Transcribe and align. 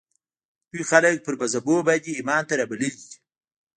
دوی 0.71 0.83
خلک 0.91 1.17
پر 1.25 1.33
مذهبونو 1.41 1.81
باندې 1.87 2.09
ایمان 2.17 2.43
ته 2.49 2.53
رابللي 2.59 2.89
دي 2.97 3.05